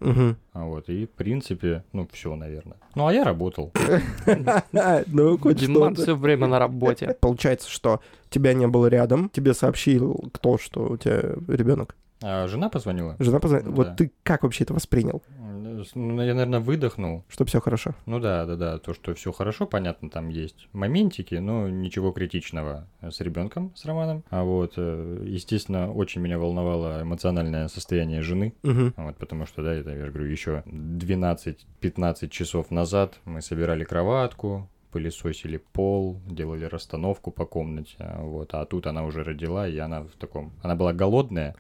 [0.54, 2.78] А вот, и, в принципе, ну, все, наверное.
[2.96, 3.72] Ну, а я работал.
[5.08, 7.16] Ну, хоть Диман все время на работе.
[7.22, 11.96] Получается, что тебя не было рядом, тебе сообщил кто, что у тебя ребенок.
[12.22, 13.16] А жена позвонила?
[13.20, 13.70] Жена позвонила.
[13.70, 13.76] Да.
[13.76, 15.22] Вот ты как вообще это воспринял?
[15.96, 17.24] Ну, я, наверное, выдохнул.
[17.30, 17.96] Что все хорошо?
[18.06, 22.88] Ну да, да, да, то, что все хорошо, понятно, там есть моментики, но ничего критичного
[23.02, 24.24] с ребенком, с Романом.
[24.30, 28.54] А вот, э, естественно, очень меня волновало эмоциональное состояние жены.
[28.64, 28.94] Мгм.
[28.98, 34.70] Вот, потому что, да, это, я же говорю, еще 12-15 часов назад мы собирали кроватку,
[34.92, 40.12] пылесосили пол, делали расстановку по комнате, вот, а тут она уже родила, и она в
[40.18, 41.56] таком, она была голодная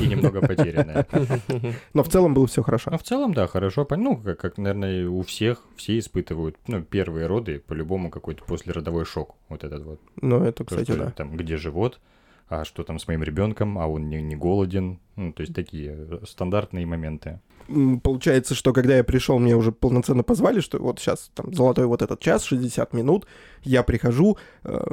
[0.00, 1.06] и немного потерянная.
[1.94, 2.90] Но в целом было все хорошо.
[2.90, 3.86] Ну, в целом, да, хорошо.
[3.90, 9.36] Ну, как, как, наверное, у всех, все испытывают, ну, первые роды, по-любому какой-то послеродовой шок.
[9.48, 10.00] Вот этот вот.
[10.20, 11.10] Ну, это, То, кстати, что да.
[11.10, 12.00] Там, где живот,
[12.48, 14.98] а что там с моим ребенком, а он не, не голоден.
[15.16, 17.40] Ну, то есть такие стандартные моменты.
[18.02, 22.00] Получается, что когда я пришел, мне уже полноценно позвали, что вот сейчас там золотой вот
[22.00, 23.26] этот час, 60 минут,
[23.62, 24.86] я прихожу, э,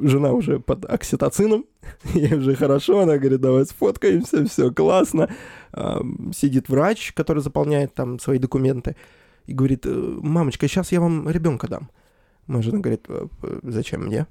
[0.00, 1.66] жена уже под окситоцином,
[2.14, 5.28] ей уже хорошо, она говорит, давай сфоткаемся, все классно.
[5.72, 6.00] А,
[6.34, 8.96] Сидит врач, который заполняет там свои документы,
[9.46, 11.90] и говорит, «Э, мамочка, сейчас я вам ребенка дам.
[12.46, 14.26] Моя жена говорит, «Э, э, зачем мне?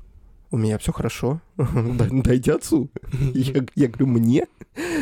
[0.53, 1.41] У меня все хорошо.
[1.57, 2.87] Дай- Дайте отцу.
[3.33, 4.45] Я, я говорю, мне?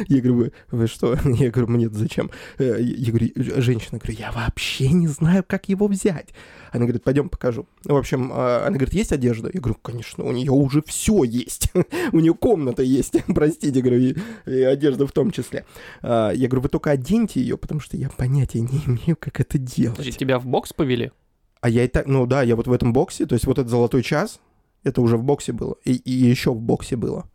[0.08, 1.18] Я говорю, вы, вы что?
[1.26, 2.32] Я говорю, мне зачем?
[2.58, 6.30] Э, Я говорю, «Ж- женщина, говорю, я вообще не знаю, как его взять.
[6.72, 7.68] Она говорит, пойдем покажу.
[7.84, 9.50] В общем, а, она говорит, есть одежда?
[9.54, 11.70] Я говорю, конечно, у нее уже все есть.
[12.14, 15.66] У нее комната есть, простите, говорю, и, и одежда в том числе.
[16.02, 19.58] А, Я говорю, вы только оденьте ее, потому что я понятия не имею, как это
[19.58, 19.98] делать.
[19.98, 21.12] Подожди, тебя в бокс повели?
[21.60, 23.70] А я и так, ну да, я вот в этом боксе, то есть вот этот
[23.70, 24.40] золотой час,
[24.84, 27.26] это уже в боксе было, и, и еще в боксе было.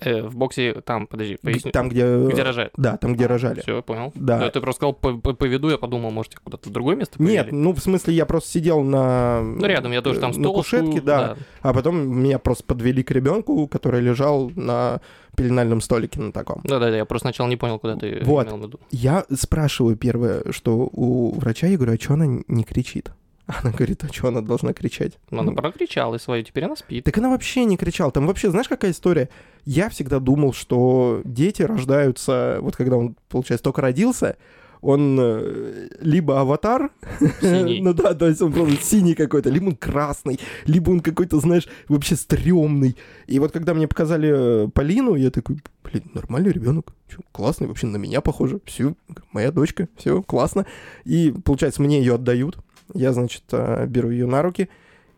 [0.00, 1.70] Э, в боксе там, подожди, поясню.
[1.70, 2.18] Там, где...
[2.26, 2.72] Где рожают?
[2.76, 3.60] Да, там, где рожали.
[3.60, 4.10] Все, понял.
[4.16, 4.50] Да.
[4.50, 7.34] Ты просто сказал, по- по- поведу, я подумал, может, куда-то в другое место повели?
[7.34, 9.40] Нет, ну в смысле я просто сидел на...
[9.42, 10.54] Ну, рядом, я тоже там на стол.
[10.54, 11.36] кушетке, да.
[11.62, 15.00] А потом меня просто подвели к ребенку, который лежал на
[15.36, 16.60] пеленальном столике на таком.
[16.64, 18.46] Да-да-да, я просто сначала не понял, куда ты Вот.
[18.48, 18.80] имел в виду.
[18.90, 23.12] Я спрашиваю первое, что у врача, я говорю, а что она не кричит?
[23.46, 25.18] Она говорит, а что она должна кричать?
[25.30, 27.04] Ну, она прокричала свою, теперь она спит.
[27.04, 28.10] Так она вообще не кричала.
[28.10, 29.28] Там вообще, знаешь, какая история?
[29.66, 34.36] Я всегда думал, что дети рождаются, вот когда он, получается, только родился,
[34.80, 36.90] он э, либо аватар,
[37.42, 41.66] ну да, то есть он просто синий какой-то, либо он красный, либо он какой-то, знаешь,
[41.88, 42.96] вообще стрёмный.
[43.26, 46.92] И вот когда мне показали э, Полину, я такой, блин, нормальный ребенок,
[47.32, 48.94] классный, вообще на меня похоже, все,
[49.32, 50.66] моя дочка, все, классно.
[51.04, 52.58] И, получается, мне ее отдают,
[52.92, 54.68] я, значит, э, беру ее на руки,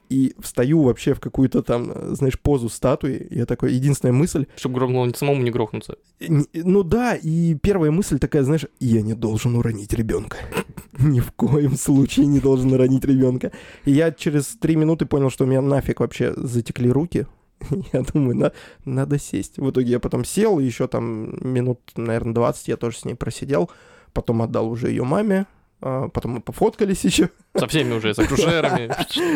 [0.09, 3.27] и встаю вообще в какую-то там, знаешь, позу статуи.
[3.31, 5.97] Я такой, единственная мысль, Чтобы грохнуло, самому не грохнуться.
[6.21, 10.37] Ну да, и первая мысль такая, знаешь, я не должен уронить ребенка.
[10.99, 13.53] Ни в коем случае не должен уронить ребенка.
[13.85, 17.27] И я через три минуты понял, что у меня нафиг вообще затекли руки.
[17.93, 18.53] Я думаю, на-
[18.85, 19.59] надо сесть.
[19.59, 23.71] В итоге я потом сел, еще там минут, наверное, 20 я тоже с ней просидел.
[24.13, 25.47] Потом отдал уже ее маме.
[25.81, 27.31] А, потом мы пофоткались еще.
[27.55, 28.91] Со всеми уже, с акушерами.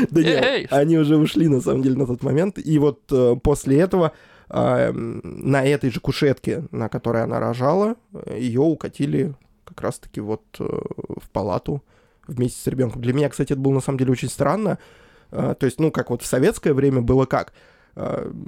[0.11, 2.59] Да нет, они уже ушли, на самом деле, на тот момент.
[2.59, 4.13] И вот э, после этого
[4.49, 7.97] а, на этой же кушетке, на которой она рожала,
[8.35, 11.85] ее укатили как раз-таки вот э, в палату
[12.27, 13.03] вместе с ребенком.
[13.03, 14.79] Для меня, кстати, это было на самом деле очень странно.
[15.31, 17.53] А, То есть, ну, как вот в советское время было как?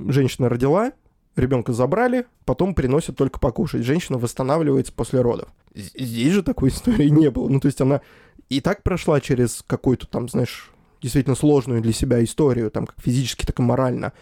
[0.08, 0.92] Женщина родила,
[1.34, 3.82] ребенка забрали, потом приносят только покушать.
[3.82, 5.48] Женщина восстанавливается после родов.
[5.74, 7.48] Здесь же такой истории не было.
[7.48, 8.00] Ну, то есть она
[8.48, 13.44] и так прошла через какую-то там, знаешь, действительно сложную для себя историю, там, как физически,
[13.44, 14.12] так и морально,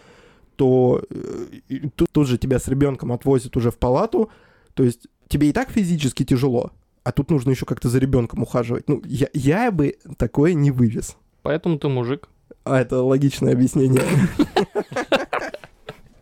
[0.55, 4.29] то э, тут, тут же тебя с ребенком отвозят уже в палату,
[4.73, 6.71] то есть тебе и так физически тяжело,
[7.03, 8.87] а тут нужно еще как-то за ребенком ухаживать.
[8.87, 11.17] Ну, я, я бы такое не вывез.
[11.41, 12.29] Поэтому ты мужик.
[12.63, 14.03] А это логичное объяснение.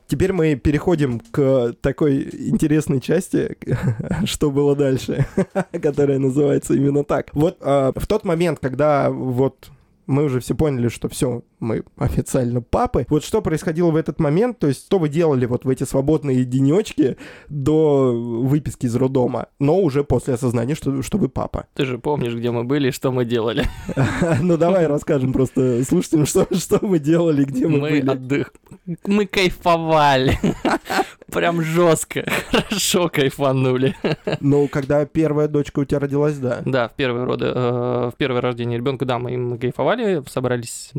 [0.10, 3.56] Теперь мы переходим к такой интересной части,
[4.26, 5.28] что было дальше,
[5.84, 7.30] которая называется именно так.
[7.34, 9.69] Вот а, в тот момент, когда вот
[10.08, 13.06] мы уже все поняли, что все, мы официально папы.
[13.10, 16.43] Вот что происходило в этот момент, то есть что вы делали вот в эти свободные
[16.45, 17.17] денечки
[17.50, 21.65] до выписки из роддома, но уже после осознания, что, что вы папа.
[21.76, 23.65] Ты же помнишь, где мы были и что мы делали.
[24.41, 28.10] Ну давай расскажем просто слушателям, что, что мы делали, где мы, Мы были.
[28.10, 28.54] отдых.
[29.06, 30.38] Мы кайфовали.
[31.32, 32.26] Прям жестко.
[32.52, 33.95] Хорошо кайфанули.
[34.41, 36.62] Ну, когда первая дочка у тебя родилась, да.
[36.65, 40.98] Да, в первые роды, э, в первое рождение ребенка, да, мы, мы кайфовали, собрались с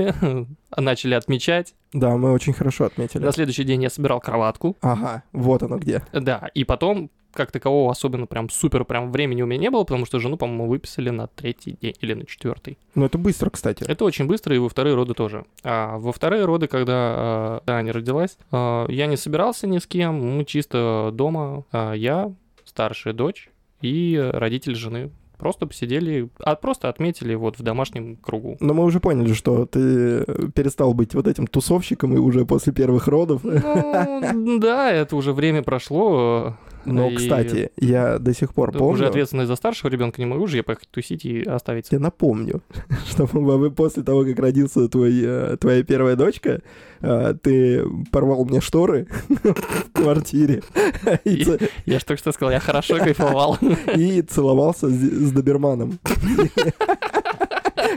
[0.00, 1.74] друзьями, начали отмечать.
[1.92, 3.22] Да, мы очень хорошо отметили.
[3.22, 4.76] На следующий день я собирал кроватку.
[4.80, 6.02] Ага, вот оно где.
[6.12, 10.06] Да, и потом, как такового, особенно прям супер прям времени у меня не было, потому
[10.06, 12.78] что жену, по-моему, выписали на третий день или на четвертый.
[12.94, 13.84] Ну, это быстро, кстати.
[13.86, 15.44] Это очень быстро, и во вторые роды тоже.
[15.62, 20.36] А во вторые роды, когда э, Таня родилась, э, я не собирался ни с кем,
[20.36, 22.32] мы чисто дома, а я,
[22.64, 25.10] старшая дочь и родитель жены.
[25.40, 28.58] Просто посидели, а просто отметили вот в домашнем кругу.
[28.60, 30.22] Но мы уже поняли, что ты
[30.54, 33.42] перестал быть вот этим тусовщиком и уже после первых родов.
[33.42, 36.56] Ну, да, это уже время прошло.
[36.84, 38.94] Но, и кстати, я до сих пор помню...
[38.94, 41.90] Уже ответственность за старшего ребенка не могу же я поехать тусить и оставить.
[41.90, 42.62] Я напомню,
[43.10, 43.26] что
[43.70, 46.62] после того, как родился твой, э, твоя первая дочка,
[47.00, 50.62] э, ты порвал мне шторы в квартире
[51.24, 53.58] Я же только что сказал, я хорошо кайфовал.
[53.96, 55.98] и целовался с доберманом.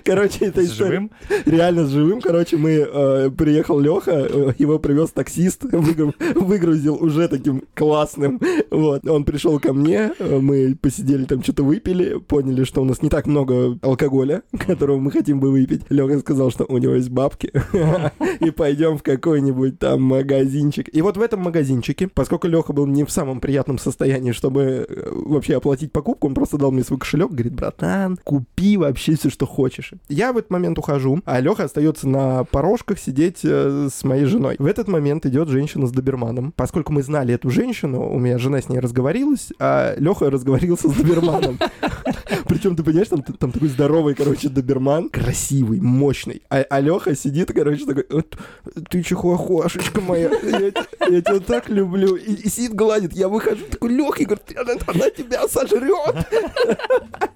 [0.03, 0.91] Короче, это С история.
[0.91, 1.12] живым?
[1.45, 7.63] Реально с живым, короче, мы э, приехал Леха, его привез таксист, выгру- выгрузил уже таким
[7.75, 8.39] классным.
[8.71, 13.01] Вот, он пришел ко мне, э, мы посидели там, что-то выпили, поняли, что у нас
[13.01, 15.82] не так много алкоголя, которого мы хотим бы выпить.
[15.89, 17.51] Леха сказал, что у него есть бабки,
[18.39, 20.89] и пойдем в какой-нибудь там магазинчик.
[20.93, 25.10] И вот в этом магазинчике, поскольку Леха был не в самом приятном состоянии, чтобы э,
[25.12, 29.45] вообще оплатить покупку, он просто дал мне свой кошелек, говорит, братан, купи вообще все, что
[29.45, 29.82] хочешь.
[30.09, 34.55] Я в этот момент ухожу, а Леха остается на порожках сидеть э, с моей женой.
[34.59, 36.53] В этот момент идет женщина с доберманом.
[36.55, 40.93] Поскольку мы знали эту женщину, у меня жена с ней разговорилась, а Леха разговорился с
[40.93, 41.59] доберманом.
[42.45, 46.41] Причем, ты понимаешь, там, там такой здоровый, короче, доберман, красивый, мощный.
[46.49, 48.37] А, а Леха сидит, короче, такой, «Вот
[48.89, 50.59] ты чехуахуашечка моя, я,
[51.09, 52.15] я тебя так люблю.
[52.15, 53.13] И, и сидит, гладит.
[53.13, 56.27] Я выхожу, такой, Леха, и говорит, она, она тебя сожрет.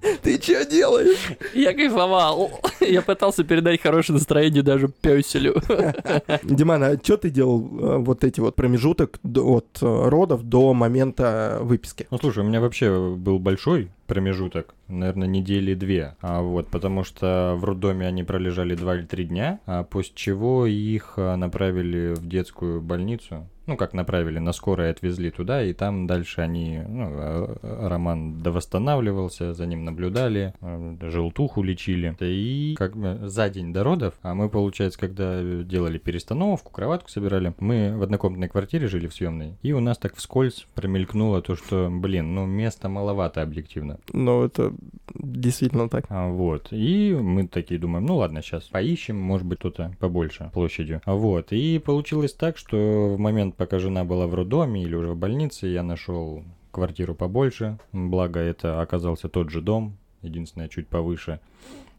[0.23, 1.17] Ты что делаешь?
[1.53, 2.61] Я кайфовал.
[2.79, 5.61] Я пытался передать хорошее настроение даже пёселю.
[6.43, 11.59] Диман, а что ты делал э, вот эти вот промежуток от э, родов до момента
[11.61, 12.07] выписки?
[12.11, 16.15] Ну, слушай, у меня вообще был большой промежуток, наверное, недели две.
[16.21, 20.65] А вот, потому что в роддоме они пролежали два или три дня, а после чего
[20.65, 23.47] их а, направили в детскую больницу.
[23.67, 29.53] Ну, как направили, на скорой отвезли туда, и там дальше они, ну, а, Роман довосстанавливался,
[29.53, 32.15] за ним наблюдали, а, желтуху лечили.
[32.21, 37.53] И как бы за день до родов, а мы, получается, когда делали перестановку, кроватку собирали,
[37.59, 41.89] мы в однокомнатной квартире жили в съемной, и у нас так вскользь промелькнуло то, что,
[41.91, 43.99] блин, ну, места маловато объективно.
[44.13, 44.73] Ну, это
[45.13, 46.05] действительно так.
[46.07, 46.67] А, Вот.
[46.71, 51.01] И мы такие думаем, ну ладно, сейчас поищем, может быть, кто-то побольше площадью.
[51.03, 51.51] А Вот.
[51.51, 55.67] И получилось так, что в момент, пока жена была в роддоме или уже в больнице,
[55.67, 57.79] я нашел квартиру побольше.
[57.91, 61.39] Благо, это оказался тот же дом, единственное, чуть повыше.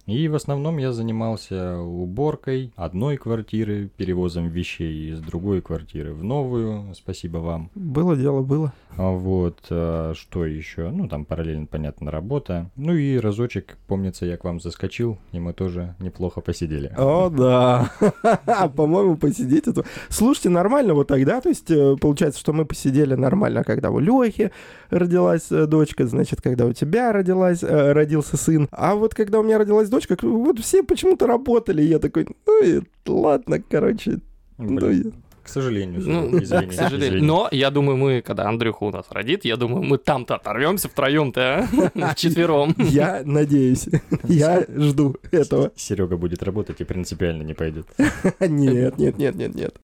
[0.08, 6.94] И в основном я занимался уборкой одной квартиры, перевозом вещей из другой квартиры в новую.
[6.94, 7.70] Спасибо вам.
[7.74, 8.72] Было дело, было.
[8.96, 10.88] А Вот, а, что еще?
[10.88, 12.70] Ну, там параллельно, понятно, работа.
[12.74, 16.90] Ну и разочек, помнится, я к вам заскочил, и мы тоже неплохо посидели.
[16.96, 17.90] О, да.
[18.76, 19.84] По-моему, посидеть это...
[20.08, 24.52] Слушайте, нормально вот тогда, то есть э, получается, что мы посидели нормально, когда у Лехи
[24.88, 28.68] родилась э, дочка, значит, когда у тебя родилась, э, родился сын.
[28.70, 32.26] А вот когда у меня родилась дочка, к- вот все почему-то работали, и я такой,
[32.46, 34.18] ну и ладно, короче,
[34.58, 37.08] ну и- Блин, к сожалению, Ну, извини, к сожалению.
[37.18, 37.26] извини.
[37.26, 41.66] Но я думаю, мы, когда Андрюха у нас родит, я думаю, мы там-то оторвемся втроем-то,
[41.94, 42.12] а?
[42.14, 42.74] вчетвером.
[42.78, 43.88] я надеюсь,
[44.24, 45.72] я жду этого.
[45.74, 47.86] Серега будет работать и принципиально не пойдет.
[48.40, 49.74] Нет, нет, нет, нет, нет.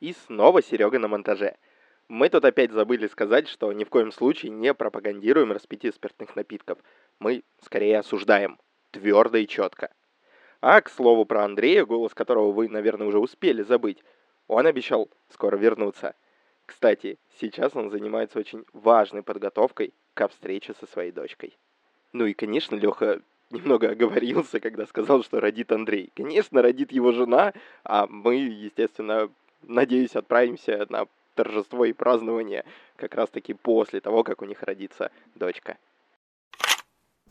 [0.00, 1.54] И снова Серега на монтаже.
[2.08, 6.78] Мы тут опять забыли сказать, что ни в коем случае не пропагандируем распитие спиртных напитков.
[7.20, 8.58] Мы скорее осуждаем.
[8.92, 9.90] Твердо и четко.
[10.60, 13.98] А, к слову, про Андрея, голос которого вы, наверное, уже успели забыть,
[14.46, 16.14] он обещал скоро вернуться.
[16.66, 21.56] Кстати, сейчас он занимается очень важной подготовкой к встрече со своей дочкой.
[22.12, 26.12] Ну и, конечно, Леха немного оговорился, когда сказал, что родит Андрей.
[26.14, 29.30] Конечно, родит его жена, а мы, естественно,
[29.62, 32.64] надеюсь, отправимся на торжество и празднование
[32.96, 35.78] как раз-таки после того, как у них родится дочка.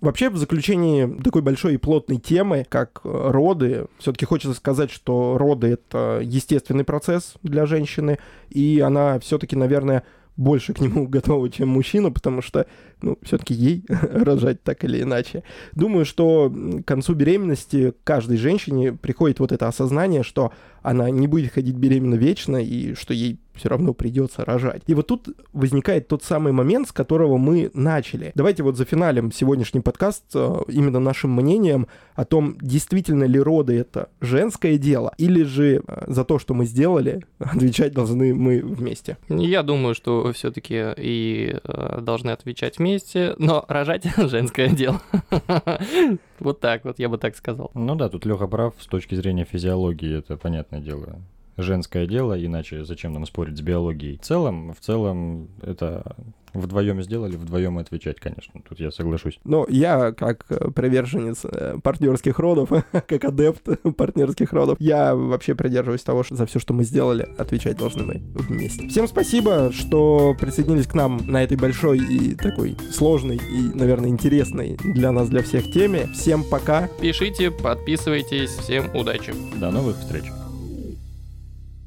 [0.02, 5.38] Вообще, в заключении такой большой и плотной темы, как э, роды, все-таки хочется сказать, что
[5.38, 8.18] роды— это естественный процесс для женщины,
[8.50, 10.04] и она все-таки, наверное,
[10.38, 12.66] больше к нему готова, чем мужчина, потому что,
[13.04, 15.44] ну, все-таки ей рожать так или иначе.
[15.74, 20.52] Думаю, что к концу беременности каждой женщине приходит вот это осознание, что
[20.82, 24.82] она не будет ходить беременна вечно и что ей все равно придется рожать.
[24.88, 28.32] И вот тут возникает тот самый момент, с которого мы начали.
[28.36, 34.10] Давайте вот зафиналим сегодняшний подкаст э, именно нашим мнением о том, действительно ли роды это
[34.20, 39.18] женское дело, или же э, за то, что мы сделали, отвечать должны мы вместе.
[39.30, 45.02] Я думаю, что все-таки и э, должны отвечать вместе, но рожать женское дело.
[46.42, 47.70] Вот так вот, я бы так сказал.
[47.76, 50.38] Ну да, тут Леха прав, с точки зрения физиологии это
[50.72, 51.22] понятное дело.
[51.58, 54.18] Женское дело, иначе зачем нам спорить с биологией?
[54.18, 56.16] В целом, в целом, это
[56.54, 58.62] вдвоем сделали, вдвоем отвечать, конечно.
[58.68, 59.40] Тут я соглашусь.
[59.44, 66.24] Но я, как приверженец э, партнерских родов, как адепт партнерских родов, я вообще придерживаюсь того,
[66.24, 68.88] что за все, что мы сделали, отвечать должны мы вместе.
[68.88, 74.78] Всем спасибо, что присоединились к нам на этой большой и такой сложной и, наверное, интересной
[74.84, 76.08] для нас, для всех теме.
[76.14, 76.90] Всем пока.
[77.00, 79.34] Пишите, подписывайтесь, всем удачи.
[79.60, 80.24] До новых встреч.